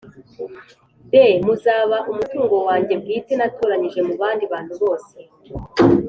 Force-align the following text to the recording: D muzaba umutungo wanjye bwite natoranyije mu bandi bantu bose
D 1.09 1.11
muzaba 1.45 1.97
umutungo 2.11 2.55
wanjye 2.67 2.93
bwite 3.01 3.33
natoranyije 3.37 3.99
mu 4.07 4.13
bandi 4.21 4.43
bantu 4.53 4.73
bose 4.81 5.17